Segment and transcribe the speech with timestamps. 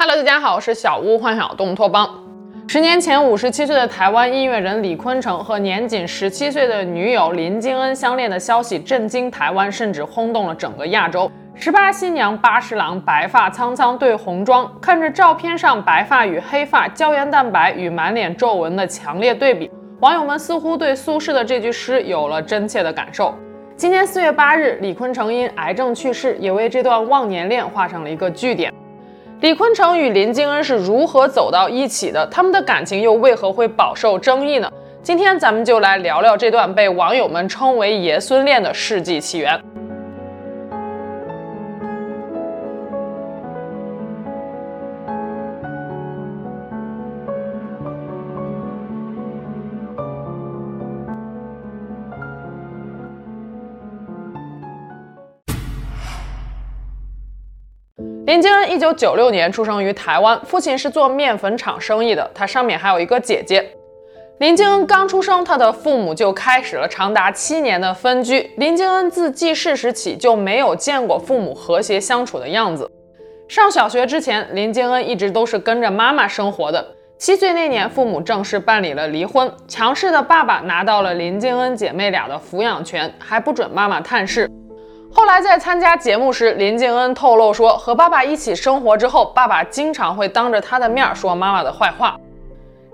[0.00, 2.08] Hello，大家好，我是小屋幻想动托邦。
[2.68, 11.28] 十年前，五十七岁的台湾音乐人李坤城和年仅十七岁的女友林金恩相恋的消息震惊台湾，甚至轰动了整个亚洲。
[11.56, 19.68] 十八新娘八十郎，白发苍苍对红妆，看着照片上白发与黑发、胶原蛋白与满脸皱纹的强烈对比，
[19.98, 23.34] 网友们似乎对苏轼的这句诗有了真切的感受。
[23.74, 28.72] 今年四月八日，李坤城因癌症去世，也为这段忘年恋画上了一个句点。
[29.40, 32.26] 李坤城与林金恩是如何走到一起的？
[32.26, 34.68] 他们的感情又为何会饱受争议呢？
[35.00, 39.56] 今天咱们就来聊聊这段被网友们称为“爷孙恋”的世纪奇缘。
[58.28, 63.66] 林金恩一九九六年出生于台湾，父亲是做面粉厂生意的，他上面还有一个姐姐。
[64.36, 68.50] 林金恩刚出生，他的父母就开始了长达七年的分居。
[68.58, 72.86] 林金恩自记事时起就没有见过父母和谐相处的样子。
[73.48, 76.86] 上小学之前，林金恩一直都是跟着妈妈生活的。
[77.16, 84.50] 七岁那年，父母正式办理了离婚，强势的爸爸拿到了林金恩姐妹俩的抚养权，还不准妈妈探视。
[85.10, 92.16] 后来在参加节目时，林金恩透露说，和爸爸一起生活之后，爸爸经常会当着他的面说妈妈的坏话。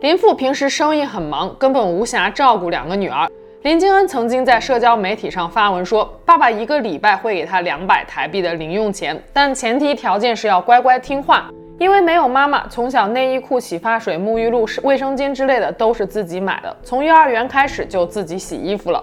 [0.00, 3.28] 林父平时生意很忙，根本无暇照顾两个女儿。
[3.62, 11.48] 林金恩曾经在社交媒体上发文说，爸爸一个礼拜会给他两百台币的零用钱，但前提条件是要乖乖听话，
[11.78, 19.02] 因为没有妈妈，从小内衣裤、洗发水、沐浴露、卫生巾之类的都是自己买的，从幼儿园开始就自己洗衣服了。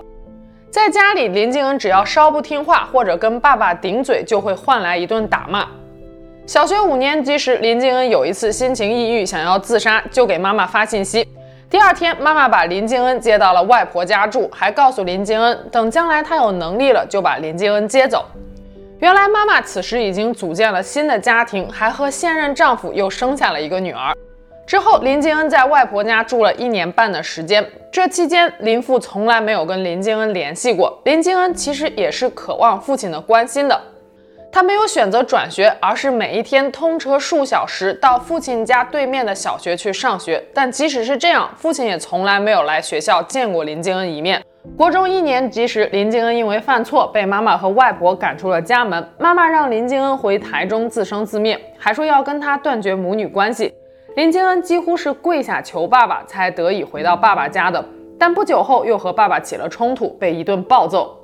[0.72, 5.68] 在家里，林静恩只要稍不听话或者跟爸爸顶嘴，就会换来一顿打骂。
[6.46, 11.28] 小学五年级时，林静恩有一次心情抑郁，想要自杀，就给妈妈发信息。
[11.70, 18.26] 第二天，妈妈把林静恩接到了外婆家住，还告诉林静恩，等将来她有能力了，就把林静恩接走。
[19.00, 24.16] 原来妈妈此时已经组建了新的家庭，还和现任丈夫又生下了一个女儿。
[24.72, 27.62] 之后，林金恩在外婆家住了一年半的时间。
[27.92, 30.98] 这期间，林父从来没有跟林金恩联系过。
[31.04, 33.78] 林金恩其实也是渴望父亲的关心的。
[34.50, 40.42] 他没有选择转学，而是每一天通车数小时到父亲家对面的小学去上学。
[40.54, 44.42] 但即使是这样，父亲也从来没有来学校见过林金恩一面。
[44.78, 49.06] 国中一年级时，林金恩因为犯错被妈妈和外婆赶出了家门。
[49.20, 53.74] 妈妈让林金恩回台中自生自灭，还说要跟他断绝母女关系。
[54.16, 57.84] 林金恩几乎是跪下求爸爸，才得以回到爸爸家的。
[58.20, 61.18] 但不久后又和爸爸起了冲突，被一顿暴揍。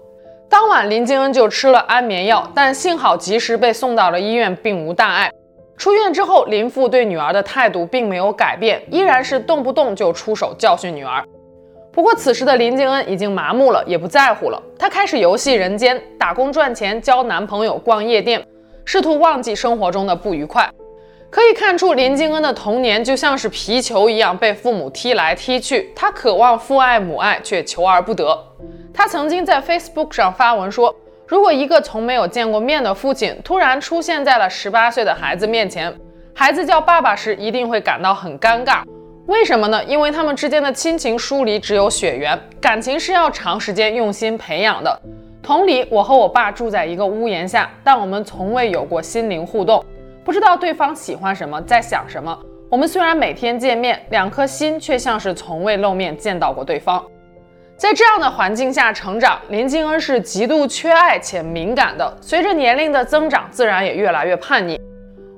[0.50, 5.30] 当晚，林金恩就吃了安眠药，但幸好及时被送到了医院，并无大碍。
[5.76, 11.22] 出院之后，林父对女儿的态度并没有改变，依然是动不动就出手教训女儿。
[11.92, 14.64] 不过，此时的林金恩已经麻木了，也不在乎了。
[14.80, 18.42] 她开始游戏人间，打工赚钱，交男朋友，逛夜店，
[18.86, 20.68] 试图忘记生活中的不愉快。
[21.30, 25.92] 可以看出，林金恩的童年就像是皮球一样被父母踢来踢去。
[25.94, 28.38] 他渴望父爱母爱，却求而不得。
[28.94, 30.96] 他曾经在 Facebook 上发文说
[31.28, 35.94] ：“如果一个从没有见过面的父亲突然出现在了十八岁的孩子面前，
[36.34, 38.82] 孩子叫爸爸时一定会感到很尴尬。
[39.26, 39.84] 为什么呢？
[39.84, 45.02] 因为他们之间的亲情疏离只有血缘，感情是要长时间用心培养的。
[45.44, 49.84] 同理，我和我爸住在一个屋檐下，但我们从未有过心灵互动。”
[50.28, 52.38] 不知道对方喜欢什么，在想什么。
[52.70, 57.02] 我们虽然每天见面，两颗心却像是从未露面见到过对方。
[57.78, 62.18] 在这样的环境下成长，林金恩是极度缺爱且敏感的。
[62.20, 64.78] 随着年龄的增长，自然也越来越叛逆。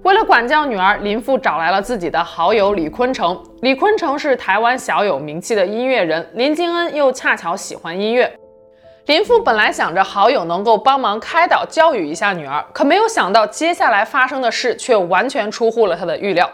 [0.01, 3.39] 为了管教女儿，林父找来了自己的好友李坤城。
[3.61, 8.35] 李坤城是台湾小有名气的音乐人，林金恩又恰巧喜欢音乐。
[9.09, 16.47] 林父本来想着好友能够帮忙开导教育一下女儿，可没有想到接下来发生的事却完全出乎了他的预料。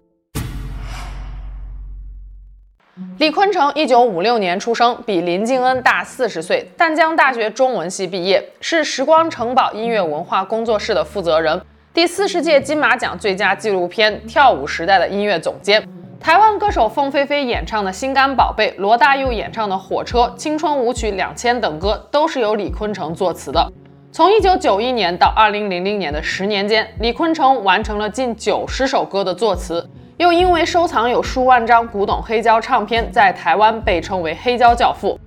[3.18, 11.62] 李坤城一九五六年出生，比林金恩大四十岁，淡江大学中文系毕业，是时光城堡音乐文化工作室的负责人，
[11.94, 15.86] 第四十届金马奖最佳纪录片《跳舞时代》的音乐总监。
[16.26, 23.72] 台湾歌手凤飞飞演唱的《心肝宝贝》，罗大佑演唱的《火车》、《青春舞曲两千》等歌，都是由李坤城作词的。
[24.12, 29.88] 从一九九一年到二零零零年的十年间，李坤城完成了近九十首歌的作词，
[30.18, 35.20] 又因为收藏有数万张古董黑胶唱片，在台湾被称为“黑胶教父”。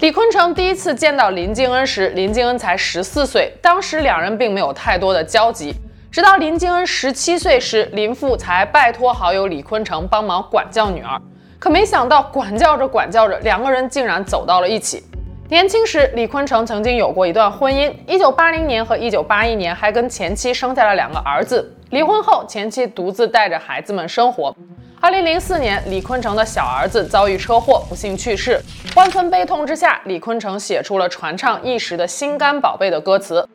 [0.00, 5.72] 李坤城第一次见到林金恩时，林金恩才十四岁，当时两人并没有太多的交集。
[6.12, 11.18] 直到林敬恩十七岁时，林父才拜托好友李坤城帮忙管教女儿。
[11.58, 15.02] 可没想到，管教着管教着，两个人竟然走到了一起。
[15.48, 21.74] 年轻时，李坤城曾经有过一段婚姻，一九八零年和一九八一年还跟前妻生下了两个儿子。
[21.88, 24.54] 离婚后，前妻独自带着孩子们生活。
[25.00, 28.60] 二零零四年，李坤城的小儿子遭遇车祸，不幸去世。
[28.94, 33.48] 万分悲痛之下，李坤城写出了传唱一时的心肝宝贝的歌词。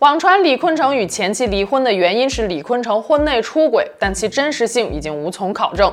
[0.00, 5.92] 网传李坤城与前妻离婚的原因是李坤城婚内出轨，但其真实性已经无从考证。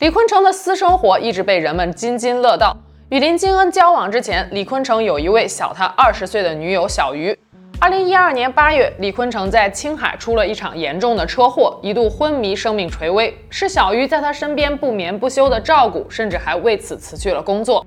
[0.00, 2.76] 李坤城的私生活一直被人们津津乐道。
[3.08, 7.34] 与林敬恩交往之前，李坤城有一位小他二十岁的女友小鱼。
[7.80, 17.86] 二零一二年八月，李坤城在青海出了一场严重的车祸，一度昏迷，生命垂危，是小鱼在他身边不眠不休的照顾，甚至还为此辞去了工作。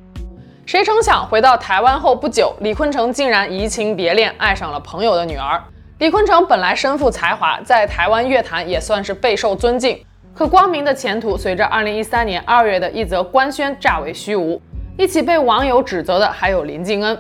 [0.66, 5.62] 谁成想，回到台湾后不久，李坤城竟然移情别恋，爱上了朋友的女儿。
[6.00, 10.02] 李坤城本来身负才华，在台湾乐坛也算是备受尊敬，
[10.34, 14.60] 可光明的前途随着2013年2月的一则官宣炸为虚无。
[14.98, 17.18] 一起被网友指责的还有林敬恩。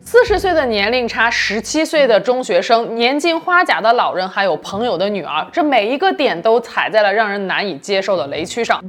[0.00, 8.82] 四十岁的年龄差，十七岁的中学生，年近花甲的老人，还有朋友的女儿，这每一个点都踩在了让人难以接受的雷区上。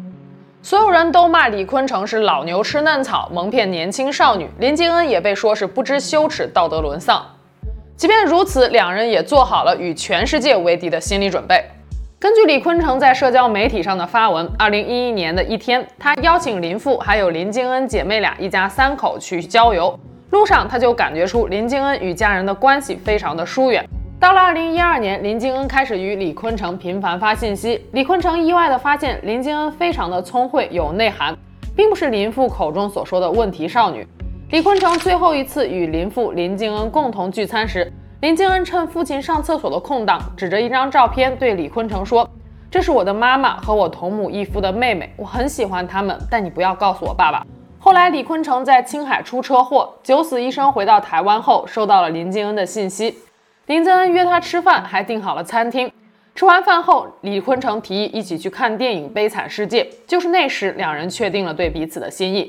[0.65, 4.49] 所有人都骂李坤城是老牛吃嫩草，蒙骗年轻少女。
[4.57, 7.23] 林敬恩也被说是不知羞耻，道德沦丧。
[7.95, 11.63] 即便如此，两人也做好了与全世界为敌的心理准备。
[12.17, 19.95] 根据李坤城在社交媒体上的发文，二零一一年的一天，他邀请林父还有林敬恩姐妹俩一家三口去郊游。
[20.31, 23.87] 路上他就感觉出林敬恩与家人的关系非常的疏远。
[24.25, 27.85] 到了二零一二年，林敬恩开始与李坤城频繁发信息。
[27.91, 31.37] 李坤城意外地发现林敬恩非常的聪慧有内涵，
[31.75, 34.03] 并不是林父口中所说的问题少女。
[34.49, 42.27] 李坤城最后一次与林父林敬恩共同聚餐时，林敬恩趁父亲上厕所的空档，指着一张照片对李坤城说
[42.71, 47.45] ：“这是我的妈妈和我同母异父的妹妹，我很喜欢他们，但你不要告诉我爸爸。”
[47.77, 53.19] 后来李坤城在青海出车祸，九死一生回到台湾后，收到了林敬恩的信息。
[53.67, 55.91] 林敬恩约他吃饭，还订好了餐厅。
[56.35, 59.83] 吃完饭后，李坤城提议一起去看电影《悲惨世界》。
[60.05, 62.45] 就是那时，两人确定了对彼此的心意。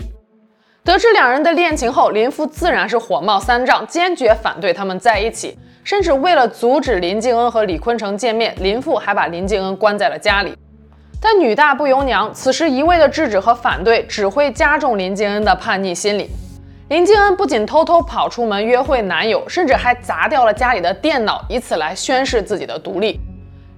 [0.85, 5.57] 得知两人的恋情后，林父自然是火冒三丈，坚决反对他们在一起。
[5.85, 10.55] 甚至为了阻止林敬恩和李坤城见面，林父还把林敬恩关在了家里。
[11.19, 16.29] 但女大不由娘，此时一味的制止和反对，只会加重林敬恩的叛逆心理。
[16.89, 23.19] 林敬恩不仅偷偷跑出门约会男友，甚至还砸掉了家里的电脑，以此来宣示自己的独立。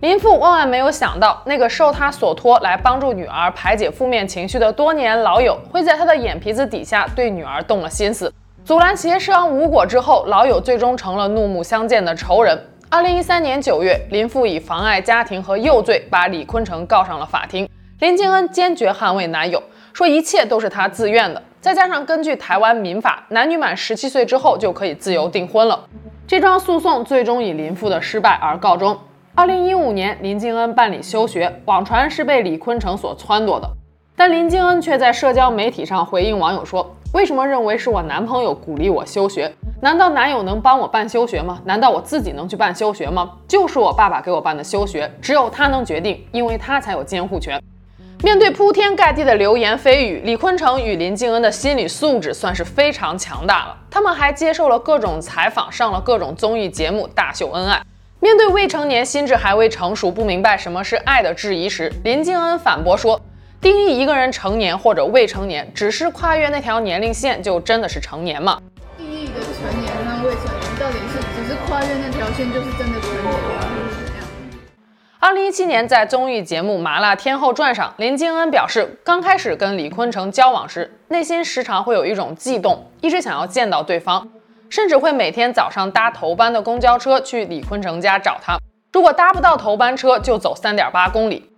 [0.00, 8.30] 林父万万没有想到，那个受他所托来帮助女儿排解负面情绪的多年老友，会在他的眼皮子底下对女儿动了心思。
[8.62, 12.62] 阻拦协商无果之后，老友最终成了怒目相见的仇人。
[12.90, 17.66] 二零一三年九月，林父以妨碍家庭和诱罪把李坤城告上了法庭。
[18.00, 19.60] 林敬恩坚决捍卫男友，
[19.98, 21.42] 说一切都是他自愿的。
[21.60, 25.88] 再加上根据台湾民法，男女满十七岁之后就可以自由订婚了。
[26.24, 28.96] 这桩诉讼最终以林父的失败而告终。
[29.34, 33.68] 二零一五年，林敬恩办理休学，网传是被李坤城所撺掇的，
[34.14, 39.52] 但林敬恩却在社交媒体上回应网友说：“为什么认为是我男朋友鼓励我休学？
[39.82, 41.60] 难道男友能帮我办休学吗？
[41.64, 43.32] 难道我自己能去办休学吗？
[43.48, 47.60] 就是我爸爸给我办的休学，只有他能决定，因为他才有监护权。”
[48.20, 53.76] 面对铺天盖地的流言蜚语，李坤城与林敬恩的心理素质算是非常强大了。
[53.88, 57.80] 他们还接受了各种采访，上了各种综艺节目，大秀恩爱。
[58.18, 63.20] 面对未成年、心智还未成熟、不明白什么是爱的质疑时，林敬恩反驳说
[63.62, 68.60] ：“定义一个人成年或者未成年，只是跨越那条年龄线，就真的是成年吗？”
[68.98, 73.67] 定义的成年和未成年，到底是只是跨越那条线，就是真的成年吗？
[75.20, 84.28] 二零一七年，在综艺节目《麻辣天后传》上，林敬恩表示，刚开始跟李坤城交往时，内心时常会有一种悸动，一直想要见到对方，
[84.70, 88.56] 甚至会每天早上搭头班的公交车去李坤城家找他。
[88.92, 91.50] 如果搭不到头班车，就走三点八公里。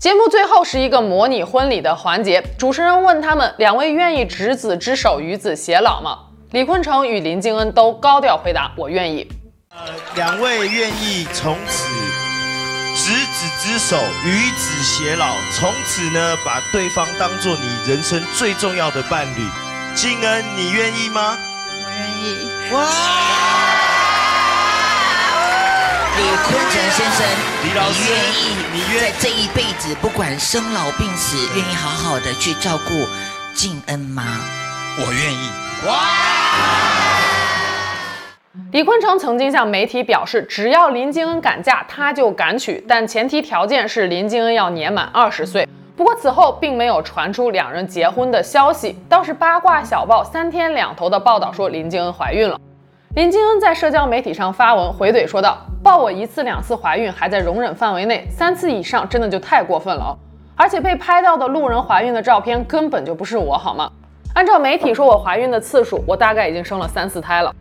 [0.00, 6.18] 节目最后是一个模拟婚礼的环节，主持人问他们两位愿意执子之手，与子偕老吗？
[6.50, 9.30] 李坤城与林敬恩都高调回答：“我愿意。”
[9.70, 9.78] 呃，
[10.16, 12.03] 两位愿意从此。
[13.04, 19.46] 执子之手，与子偕老，从此呢，把对方当做你人生最重要的伴侣。
[19.94, 21.36] 静恩，你愿意吗？
[21.68, 22.48] 我愿意。
[22.72, 22.88] 哇！
[26.16, 27.26] 李坤城先生，
[27.62, 28.56] 李老师，你愿意？
[28.72, 33.06] 你愿在这一辈子，不管生老病死，愿意好好的去照顾
[33.54, 34.24] 敬恩吗？
[34.96, 35.50] 我愿意。
[35.86, 36.93] 哇！
[38.74, 45.64] 李坤城曾经向媒体表示，只要林静恩敢嫁，他就敢娶，但前提条件是林静恩要年满二十岁。
[45.96, 52.60] 不过此后并没有传出两人结婚的消息，倒是八卦小报三天两头的报道说林静恩怀孕了。
[53.14, 60.18] 林静恩在社交媒体上发文回怼说道：“报我一次两次怀孕还在容忍范围内，三次以上真的就太过分了。
[60.56, 63.88] 而且被拍到的路人怀孕的照片根本就不是我，好吗？
[64.34, 67.54] 按照媒体说我怀孕的次数，我大概已经生了三四胎了。”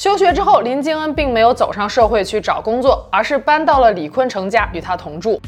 [0.00, 5.38] 休学之后，林敬恩并没有走上社会去找工作，而是搬到了李坤城家与他同住。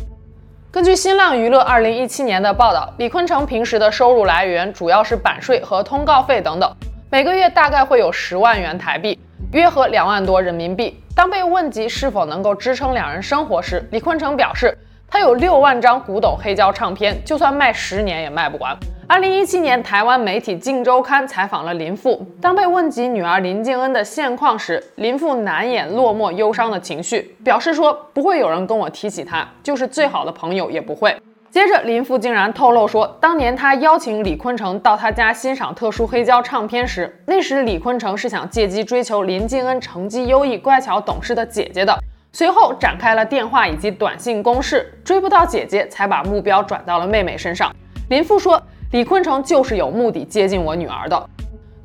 [0.70, 6.70] 根据新浪娱乐二零一七年的报道，李坤城平时的收入来源主要是版税和通告费等等，
[7.10, 9.18] 每个月大概会有十万元台币，
[9.52, 11.02] 约合两万多人民币。
[11.16, 14.76] 当被问及是否能够支撑两人生活时，李坤城表示，
[15.12, 18.74] 他有六万张古董黑胶唱片，就算卖十年也卖不完。
[19.06, 31.14] 二零一七年，台湾媒体《镜周刊》采访了林父，当被问及女儿林静恩的现况时，林父难掩落寞忧伤的情绪，表示说不会有人跟我提起她，就是最好的朋友也不会。
[31.50, 41.94] 接着，林父竟然透露说，当年他邀请李坤城到他家欣赏特殊黑胶唱片时，那时李坤城是想借机追求林静恩成绩优异、乖巧懂事的姐姐的，
[42.32, 47.74] 随后展开了电话以及短信攻势，追不到姐姐，才把目标转到了妹妹身上。
[48.08, 48.62] 林父说。
[48.92, 51.30] 李坤城就是有目的接近我女儿的。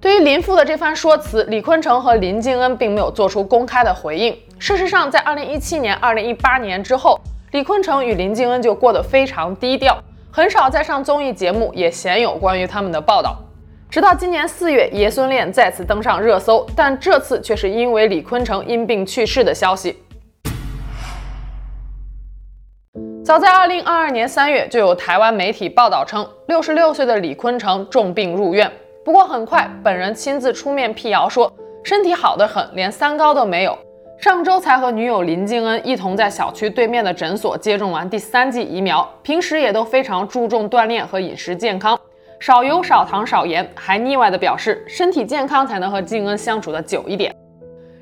[0.01, 4.37] 对于林父的这番说辞，李坤城和林静恩并没有做出公开的回应。
[4.59, 7.17] 事实上，在二零一七年、二零一八年之后，
[7.51, 9.97] 李坤城与林静恩就过得非常低调，
[10.29, 13.37] 很少再上综艺节目，也鲜有关于他们的报道。
[13.89, 19.97] 直到今年四月，爷孙恋再次登上热搜，但这次却是因为李坤城因病去世的消息。
[23.27, 28.71] 早在二零二二年三月，就有台湾媒体报道称，六十六岁的李坤城重病入院。
[29.03, 31.51] 不过很快，本人亲自出面辟谣说，
[31.83, 33.77] 身体好得很，连三高都没有。
[34.17, 41.99] 上周才和女友林静恩一同在小区对面的诊所接种完第三剂疫苗，平时也都非常注重锻炼和饮食健康，
[42.39, 47.35] 少油、少糖、少盐，还腻歪的表示，身体健康才能和静恩相处的久一点。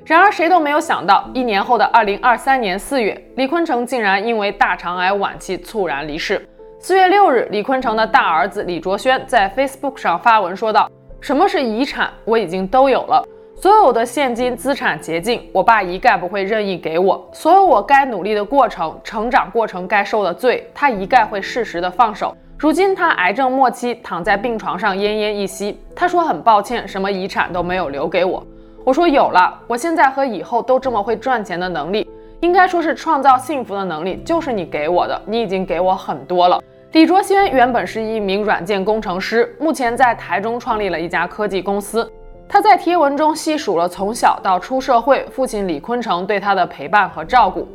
[0.06, 6.48] 然而，谁都没有想到，一年后的二零二三年四月，李坤城竟然因为大肠癌晚期猝然离世。
[6.78, 10.88] 四月六日，李坤城的大儿子李卓轩在 Facebook 上发文说道
[11.20, 12.08] ：“什么是遗产？
[12.24, 17.28] 我已经都有了，所有的现金资产捷径，我爸一概不会任意给我。
[17.32, 22.32] 所有我该努力的过程、成长过程该受的罪，他一概会适时的放手。
[22.56, 25.80] 如今他癌症末期，躺在病床上奄奄一息。
[25.96, 28.40] 他说很抱歉，什么遗产都没有留给我。”
[28.86, 36.62] 我说有了，我现在和以后都这么会赚钱的能力，应该说是创造幸福的能力，就是你给我的，你已经给我很多了。
[36.92, 42.08] 李卓轩原本是一名软件工程师，目前在台中创立了一家科技公司。
[42.48, 47.66] 他在贴文中细数了从小到出社会，父亲李坤城对他的陪伴和照顾。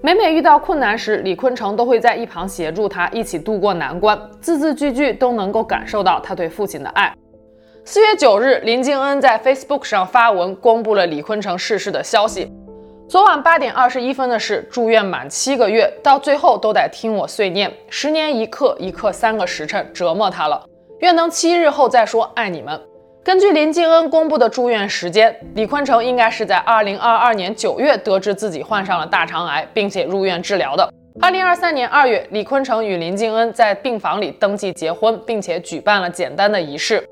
[0.00, 7.12] 每每遇到困难时，李坤城都会在一旁协助他一起度过难关，字字句句都能够感受到他对父亲的爱。
[7.84, 12.52] 四月九日，林静恩在 Facebook 上发文公布了李坤城逝世的消息。
[13.08, 20.62] 昨晚八点二十一分的事，住院满七个月，到最后都得听我碎念，十年一刻，一刻三个时辰，折磨他了。
[21.00, 22.78] 愿能七日后再说，爱你们。
[23.24, 30.88] 根据林静恩公布的住院时间，李坤城应该是在二零二二年九月得知自己患上了大肠癌，并且入院治疗的。
[31.20, 37.04] 二零二三年二月，李坤城与林静恩在病房里登记结婚，并且举办了简单的仪式。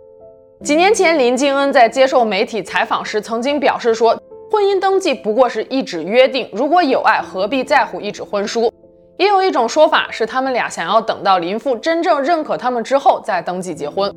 [0.64, 8.72] 几年前，林静恩在接受媒体采访时曾经表示说，婚姻登记不过是一纸约定，如果有爱，何必在乎一纸婚书？
[9.18, 14.12] 也有一种说法是，他们俩想要等到林父真正认可他们之后再登记结婚。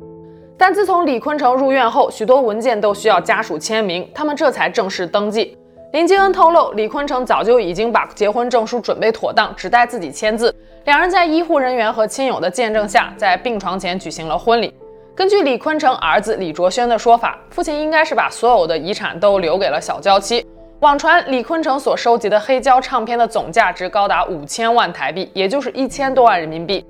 [0.58, 5.56] 但自从李坤城入院后，许多文件都需要家属签名，他们这才正式登记。
[5.92, 10.52] 林静恩透露，李坤城早就已经把结婚证书准备妥当，只待自己签字。
[10.86, 14.74] 两人在医护人员和亲友的见证下，在病床前举行了婚礼。
[15.14, 20.44] 根据李坤城儿子李卓轩的说法，父亲应该是把所有的遗产都留给了小娇妻。
[20.80, 26.82] 网传李坤城所收集的黑胶唱片的总价值高达五千万台币，也就是一千多万人民币。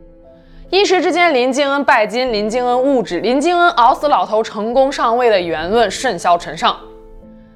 [0.71, 6.76] 一时之间，林敬恩拜金，林敬恩物质，林敬恩熬死老头成功上位的言论甚嚣尘上。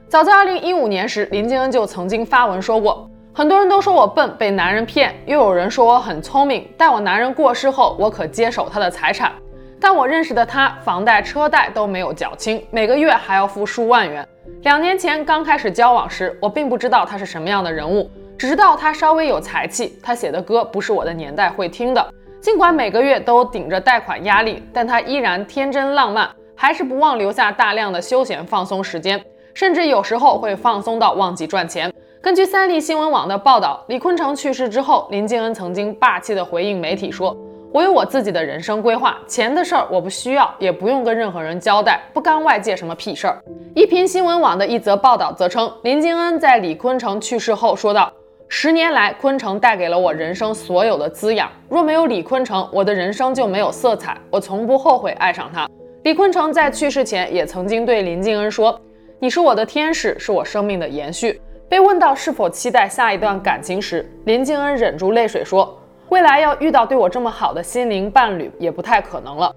[0.08, 9.32] 早在二零一五年时，林敬恩就曾经发文说过，很多人都说我笨，被男人骗，又有人说我很聪明，待我男人过世后，我可接手他的财产。
[9.80, 14.26] 但我认识的他，房贷车贷都没有缴清，每个月还要付数万元。
[14.62, 19.98] 两年前刚开始交往时，我并不知道他是什么样的人物，只知道他稍微有才气。
[20.02, 22.12] 他写的歌不是我的年代会听的。
[22.40, 29.22] 尽管每个月都顶着贷款压力，但他依然天真浪漫，还是不忘留下大量的休闲放松时间。
[29.52, 31.92] 甚至有时候会放松到忘记赚钱。
[32.20, 37.36] 根据三立新闻网的报道，李坤城去世之后，林靖恩曾经霸气地回应媒体说
[37.76, 43.38] ：“我有我自己的人生规划，钱的事儿我不需要，也不用跟任何人交代，不干外界什么屁事儿。”
[43.76, 48.10] 一篇新闻网的一则报道则称，林靖恩在李坤城去世后说道
[48.48, 54.16] ：“十年来，坤城带给了我人生所有的滋养，若没有李坤城，我的人生就没有色彩。
[54.30, 55.68] 我从不后悔爱上他。”
[56.04, 58.80] 李坤城在去世前也曾经对林靖恩说
[59.20, 69.54] ：“你是我的天使，是我生命的延续。”被问到是否期待下一段感情时，林靖恩忍住泪水说：“未来要遇到对我这么好的心灵伴侣，也不太可能了。”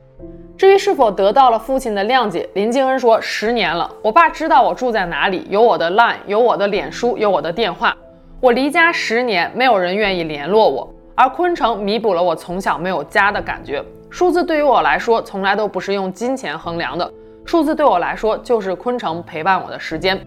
[0.57, 7.95] 至于是否得到了父亲的谅解，林靖恩说：“十年了，我爸知道我住在哪里，有我的 Line，有我的脸书，有我的电话。
[8.41, 13.81] 我离家十年，没有人愿意联络我，而昆城弥补了我从小没有家的感觉。
[14.09, 17.09] 数字对于我来说，从来都不是用金钱衡量的，
[17.45, 20.19] 数字对我来说，就是昆城陪伴我的时间。”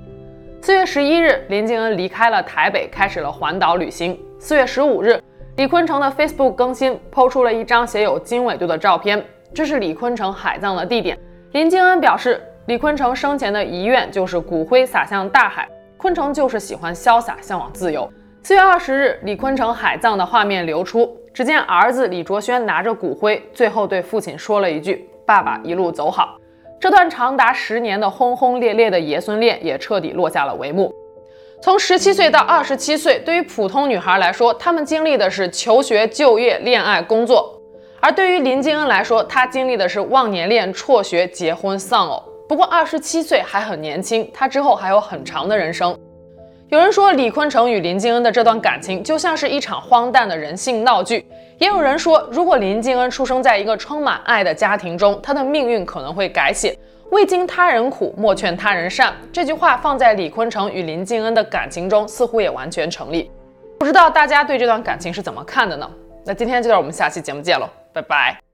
[0.62, 4.18] 四月十一日，林靖恩离开了台北，开始了环岛旅行。
[4.38, 5.20] 四月十五日，
[5.56, 11.18] 李坤城的 Facebook 更新抛出了一张写有经纬度的照片，这是李坤城海葬的地点。
[11.52, 15.68] 林靖恩表示，李坤城生前的遗愿就是骨灰洒向大海，
[15.98, 18.10] 坤城就是喜欢潇洒，向往自由。
[18.42, 26.38] 四月二十日，李坤城海葬的画面流出，只见儿子李卓轩拿着骨灰，最后对父亲说了一句：“爸爸一路走好。”
[26.80, 30.92] 这段长达十年的轰轰烈烈的爷孙恋也彻底落下了帷幕。
[31.62, 37.56] 从十七岁到二十七岁，对于普通女孩来说，她们经历的是求学、就业、恋爱、工作；
[38.00, 42.20] 而对于林靖恩来说，她经历的是忘年恋、辍学、结婚、丧偶。
[42.48, 45.96] 不过二十七岁还很年轻，她之后还有很长的人生。
[46.68, 51.20] 有人说，李坤城与林靖恩的这段感情就像是一场荒诞的人性闹剧；
[51.62, 56.76] 也有人说，如果林靖恩出生在一个充满爱的家庭中，她的命运可能会改写。
[57.12, 59.14] 未经他人苦，莫劝他人善。
[59.32, 63.30] 这句话放在李坤城与林靖恩的感情中，似乎也完全成立。
[63.78, 65.88] 不知道大家对这段感情是怎么看的呢？
[66.26, 68.51] 那今天就到我们下期节目见喽，拜拜。